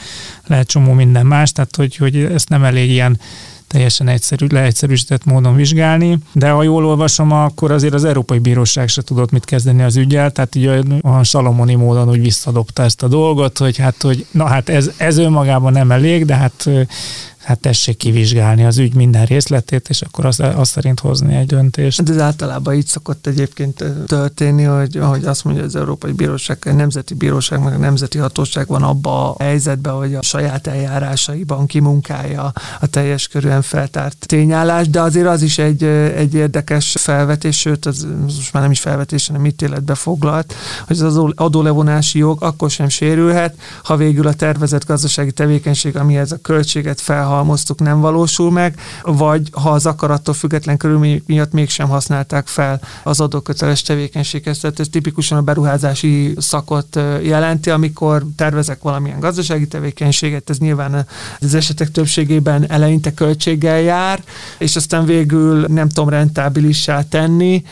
[0.46, 3.18] lehet csomó minden más, tehát hogy, hogy ezt nem elég ilyen
[3.72, 9.02] teljesen egyszerű, leegyszerűsített módon vizsgálni, de ha jól olvasom, akkor azért az Európai Bíróság se
[9.02, 10.66] tudott mit kezdeni az ügyel, tehát így
[11.02, 15.18] olyan salomoni módon úgy visszadobta ezt a dolgot, hogy hát, hogy na hát ez, ez
[15.18, 16.68] önmagában nem elég, de hát
[17.42, 22.02] hát tessék kivizsgálni az ügy minden részletét, és akkor azt, azt szerint hozni egy döntést.
[22.02, 26.72] De ez általában így szokott egyébként történni, hogy ahogy azt mondja az Európai Bíróság, a
[26.72, 32.52] Nemzeti Bíróság, meg a Nemzeti Hatóság van abba a helyzetben, hogy a saját eljárásaiban kimunkálja
[32.80, 35.82] a teljes körűen feltárt tényállás, de azért az is egy,
[36.16, 40.54] egy érdekes felvetés, sőt, az most már nem is felvetés, hanem ítéletbe foglalt,
[40.86, 46.36] hogy az adólevonási jog akkor sem sérülhet, ha végül a tervezett gazdasági tevékenység, amihez a
[46.42, 52.46] költséget fel halmoztuk, nem valósul meg, vagy ha az akarattól független körülmények miatt mégsem használták
[52.46, 54.58] fel az adóköteles tevékenységhez.
[54.58, 61.06] Tehát ez tipikusan a beruházási szakot jelenti, amikor tervezek valamilyen gazdasági tevékenységet, ez nyilván
[61.40, 64.22] az esetek többségében eleinte költséggel jár,
[64.58, 67.64] és aztán végül nem tudom rentábilissá tenni.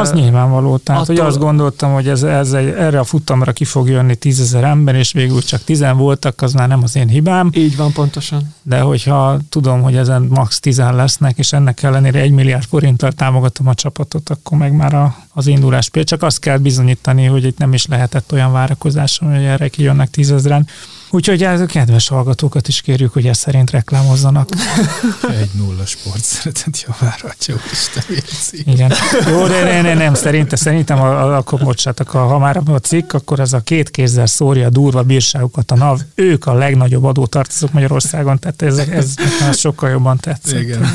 [0.00, 0.76] Az nyilvánvaló.
[0.76, 1.16] Tehát, attól...
[1.16, 4.94] hogy azt gondoltam, hogy ez, ez egy, erre a futamra ki fog jönni tízezer ember,
[4.94, 7.50] és végül csak tizen voltak, az már nem az én hibám.
[7.54, 10.60] Így van, pontosan de hogyha tudom, hogy ezen max.
[10.60, 15.16] 10 lesznek, és ennek ellenére egy milliárd forinttal támogatom a csapatot, akkor meg már a,
[15.32, 19.68] az indulás csak azt kell bizonyítani, hogy itt nem is lehetett olyan várakozás, hogy erre
[19.68, 20.66] kijönnek tízezren.
[21.14, 24.48] Úgyhogy a kedves hallgatókat is kérjük, hogy ezt szerint reklámozzanak.
[25.40, 28.02] Egy nulla sport szeretet javára, Atya Isten
[28.50, 28.92] Igen.
[29.28, 33.12] Jó, de ne, ne, nem, szerintem, szerintem a, a, akkor bocsátok, ha már a cikk,
[33.12, 36.00] akkor ez a két kézzel szórja a durva bírságukat a NAV.
[36.14, 39.14] Ők a legnagyobb adótartozók Magyarországon, tehát ez, ez,
[39.48, 40.60] ez sokkal jobban tetszik.
[40.60, 40.86] Igen,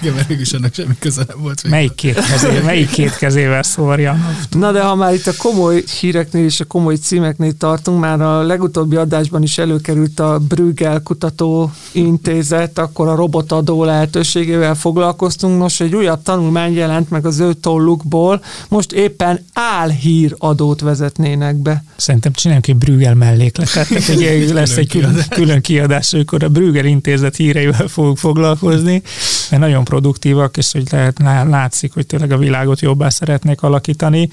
[0.00, 1.62] Igen mert mégis ennek semmi köze nem volt.
[1.68, 4.16] Melyik két, kezé, melyik két kezével szórja?
[4.50, 8.42] Na de ha már itt a komoly híreknél és a komoly címeknél tartunk, már a
[8.42, 15.58] legutóbbi adásban is előkerült a Brüggel Kutató Intézet, akkor a robotadó lehetőségével foglalkoztunk.
[15.58, 21.84] Nos, egy újabb tanulmány jelent meg az ő tollukból, most éppen álhíradót vezetnének be.
[21.96, 27.36] Szerintem csináljunk egy Brüggel mellékletet, hogy lesz egy külön, külön kiadás, amikor a Brüggel Intézet
[27.36, 29.02] híreivel fogunk foglalkozni,
[29.50, 34.28] mert nagyon produktívak, és hogy lehet, látszik, hogy tényleg a világot jobbá szeretnék alakítani,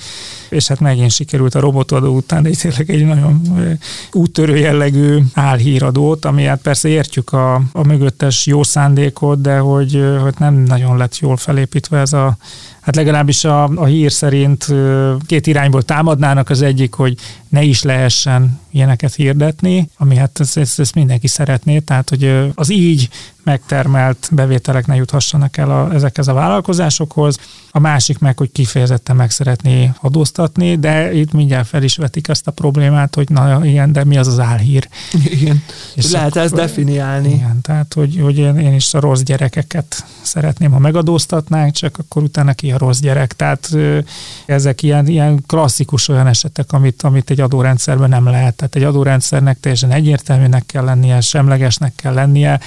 [0.49, 3.41] és hát megint sikerült a robotadó után, de tényleg egy nagyon
[4.11, 10.33] úttörő jellegű álhíradót, ami hát persze értjük a, a mögöttes jó szándékot, de hogy, hogy
[10.37, 12.37] nem nagyon lett jól felépítve ez a
[12.79, 14.67] hát legalábbis a, a hír szerint
[15.25, 16.49] két irányból támadnának.
[16.49, 17.15] Az egyik, hogy
[17.49, 22.71] ne is lehessen ilyeneket hirdetni, ami hát ezt, ezt, ezt mindenki szeretné, tehát hogy az
[22.71, 23.09] így
[23.43, 27.37] megtermelt bevételek ne juthassanak el a, ezekhez a vállalkozásokhoz.
[27.71, 32.47] A másik meg, hogy kifejezetten meg szeretné adóztatni, de itt mindjárt fel is vetik ezt
[32.47, 34.87] a problémát, hogy na igen, de mi az az álhír?
[35.23, 35.63] Igen.
[35.95, 37.33] És lehet ezt definiálni.
[37.33, 42.53] Igen, tehát hogy, hogy én is a rossz gyerekeket szeretném, ha megadóztatnánk, csak akkor utána
[42.53, 43.33] ki a rossz gyerek.
[43.33, 43.69] Tehát
[44.45, 48.58] ezek ilyen, ilyen klasszikus olyan esetek, amit, amit egy adórendszerben nem lehet.
[48.59, 52.59] Tehát egy adórendszernek teljesen egyértelműnek kell lennie, semlegesnek kell lennie,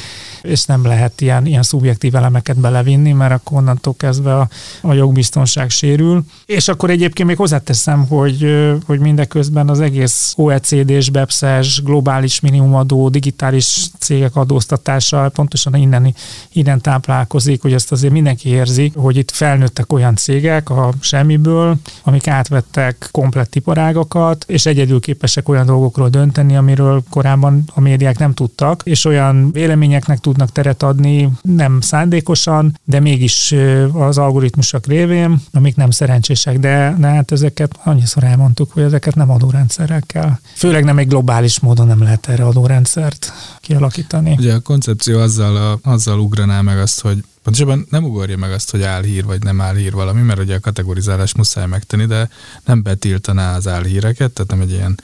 [0.43, 4.49] és nem lehet ilyen, ilyen szubjektív elemeket belevinni, mert akkor onnantól kezdve a,
[4.81, 6.25] a jogbiztonság sérül.
[6.47, 13.87] És akkor egyébként még hozzáteszem, hogy, hogy mindeközben az egész OECD-s, BEPS-es, globális minimumadó, digitális
[13.99, 16.15] cégek adóztatása pontosan innen,
[16.53, 22.27] innen táplálkozik, hogy ezt azért mindenki érzi, hogy itt felnőttek olyan cégek a semmiből, amik
[22.27, 28.81] átvettek komplett iparágakat, és egyedül képesek olyan dolgokról dönteni, amiről korábban a médiák nem tudtak,
[28.85, 33.55] és olyan véleményeknek tudnak teret adni, nem szándékosan, de mégis
[33.92, 39.31] az algoritmusok révén, amik nem szerencsések, de, de hát ezeket annyiszor elmondtuk, hogy ezeket nem
[39.31, 40.38] adórendszerrel kell.
[40.55, 44.35] Főleg nem egy globális módon nem lehet erre adórendszert kialakítani.
[44.38, 48.71] Ugye a koncepció azzal, a, azzal ugraná meg azt, hogy Pontosabban nem ugorja meg azt,
[48.71, 52.29] hogy álhír vagy nem álhír valami, mert ugye a kategorizálás muszáj megtenni, de
[52.64, 55.01] nem betiltaná az álhíreket, tehát nem egy ilyen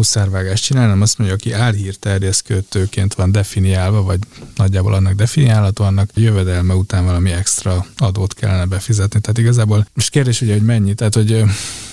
[0.00, 4.18] huszárvágást csinálni, hanem azt mondja, aki álhír terjesztőként van definiálva, vagy
[4.56, 9.20] nagyjából annak definiálható, annak jövedelme után valami extra adót kellene befizetni.
[9.20, 11.44] Tehát igazából most kérdés ugye, hogy mennyi, tehát hogy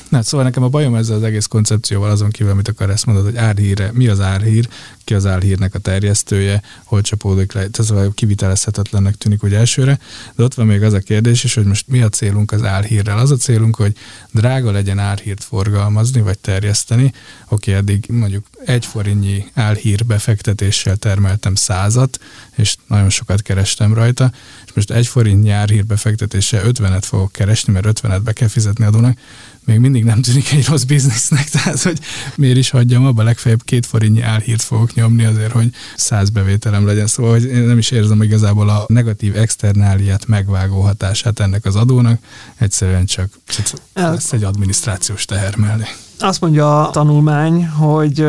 [0.09, 3.23] Na, szóval nekem a bajom ezzel az egész koncepcióval azon kívül, amit akar ezt mondod,
[3.23, 4.67] hogy árhíre, mi az árhír,
[5.03, 9.99] ki az árhírnek a terjesztője, hol csapódik le, ez kivitelezhetetlennek tűnik úgy elsőre,
[10.35, 13.17] de ott van még az a kérdés is, hogy most mi a célunk az árhírrel.
[13.17, 13.93] Az a célunk, hogy
[14.31, 17.13] drága legyen árhírt forgalmazni, vagy terjeszteni.
[17.49, 22.19] Oké, eddig mondjuk egy forintnyi álhír befektetéssel termeltem százat,
[22.55, 24.31] és nagyon sokat kerestem rajta,
[24.65, 29.17] és most egy forintnyi árhír befektetéssel 50-et fogok keresni, mert 50-et be kell fizetni adónak,
[29.67, 31.99] még mindig nem tűnik egy rossz biznisznek, tehát hogy
[32.35, 37.07] miért is hagyjam abba, legfeljebb két forintnyi álhírt fogok nyomni azért, hogy száz bevételem legyen.
[37.07, 42.19] Szóval hogy én nem is érzem igazából a negatív externáliát megvágó hatását ennek az adónak,
[42.57, 43.29] egyszerűen csak
[43.93, 45.85] lesz egy adminisztrációs teher mellé.
[46.19, 48.25] Azt mondja a tanulmány, hogy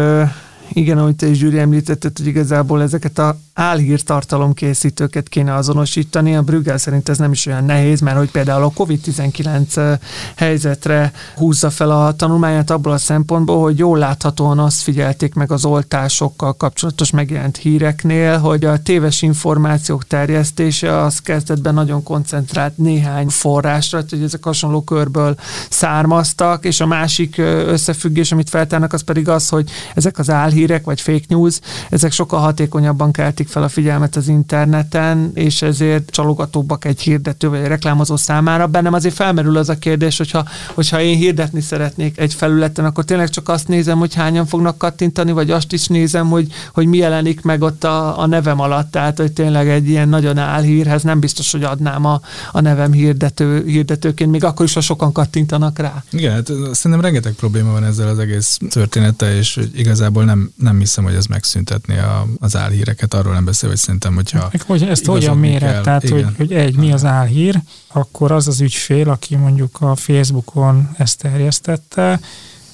[0.73, 6.37] igen, ahogy te is Gyuri említetted, hogy igazából ezeket a álhírtartalom készítőket kéne azonosítani.
[6.37, 9.99] A Brüggel szerint ez nem is olyan nehéz, mert hogy például a COVID-19
[10.37, 15.65] helyzetre húzza fel a tanulmányát abból a szempontból, hogy jól láthatóan azt figyelték meg az
[15.65, 24.03] oltásokkal kapcsolatos megjelent híreknél, hogy a téves információk terjesztése az kezdetben nagyon koncentrált néhány forrásra,
[24.09, 25.37] hogy ezek hasonló körből
[25.71, 31.01] származtak, és a másik összefüggés, amit feltárnak, az pedig az, hogy ezek az álhírek vagy
[31.01, 31.59] fake news,
[31.91, 37.61] ezek sokkal hatékonyabban keltik fel a figyelmet az interneten, és ezért csalogatóbbak egy hirdető vagy
[37.61, 38.67] egy reklámozó számára.
[38.67, 40.45] Bennem azért felmerül az a kérdés, hogyha,
[40.75, 45.33] hogyha én hirdetni szeretnék egy felületen, akkor tényleg csak azt nézem, hogy hányan fognak kattintani,
[45.33, 48.91] vagy azt is nézem, hogy, hogy mi jelenik meg ott a, a nevem alatt.
[48.91, 52.21] Tehát, hogy tényleg egy ilyen nagyon álhírhez nem biztos, hogy adnám a,
[52.53, 56.05] a nevem hirdető, hirdetőként, még akkor is, ha sokan kattintanak rá.
[56.11, 61.05] Igen, hát szerintem rengeteg probléma van ezzel az egész története, és igazából nem, nem hiszem,
[61.05, 63.15] hogy ez megszüntetni a, az álhíreket.
[63.15, 66.77] Arról nem beszél, hogy szerintem, hogyha Meg, hogy ezt hogyan méret, tehát hogy, hogy egy,
[66.77, 72.21] mi az álhír, akkor az az ügyfél, aki mondjuk a Facebookon ezt terjesztette,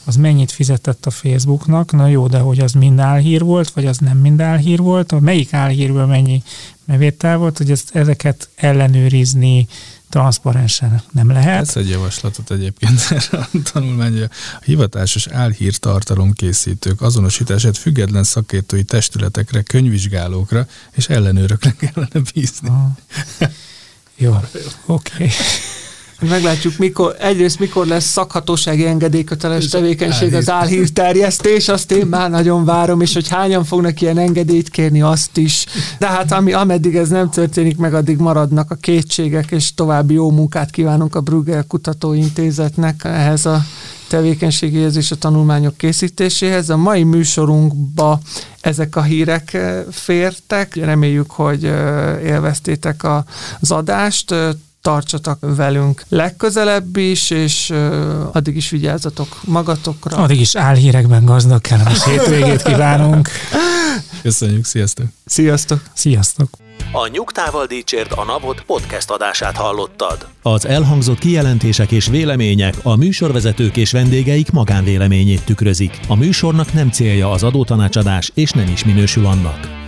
[0.04, 3.98] az mennyit fizetett a Facebooknak, na jó, de hogy az mind álhír volt, vagy az
[3.98, 6.42] nem mind álhír volt, melyik álhírből mennyi
[6.84, 9.66] bevétel volt, hogy ezt, ezeket ellenőrizni,
[10.14, 11.60] transzparensen nem lehet.
[11.60, 14.28] Ez egy javaslatot egyébként erre a tanulmány, a
[14.64, 22.68] hivatásos álhírtartalom készítők azonosítását független szakértői testületekre, könyvvizsgálókra és ellenőrökre kellene bízni.
[22.68, 22.92] Aha.
[24.16, 24.40] Jó,
[24.86, 25.12] oké.
[25.14, 25.30] Okay.
[26.28, 33.00] Meglátjuk, mikor, egyrészt mikor lesz szakhatósági engedélyköteles tevékenység az álhírterjesztés, azt én már nagyon várom,
[33.00, 35.66] és hogy hányan fognak ilyen engedélyt kérni, azt is.
[35.98, 40.30] De hát ami, ameddig ez nem történik meg, addig maradnak a kétségek, és további jó
[40.30, 43.62] munkát kívánunk a Bruegel Kutatóintézetnek ehhez a
[44.08, 46.70] tevékenységéhez és a tanulmányok készítéséhez.
[46.70, 48.20] A mai műsorunkba
[48.60, 49.58] ezek a hírek
[49.90, 50.74] fértek.
[50.74, 51.62] Reméljük, hogy
[52.24, 53.02] élveztétek
[53.60, 54.34] az adást
[54.85, 57.70] tartsatok velünk legközelebb is, és
[58.32, 60.16] addig is vigyázzatok magatokra.
[60.16, 63.28] Addig is álhírekben gazdag kellemes hétvégét kívánunk.
[64.22, 65.07] Köszönjük, sziasztok!
[65.24, 65.80] Sziasztok!
[65.95, 66.49] Sziasztok!
[66.93, 70.26] A Nyugtával Dícsért a Napot podcast adását hallottad.
[70.43, 76.01] Az elhangzott kijelentések és vélemények a műsorvezetők és vendégeik magánvéleményét tükrözik.
[76.09, 79.84] A műsornak nem célja az adótanácsadás, és nem is minősül annak.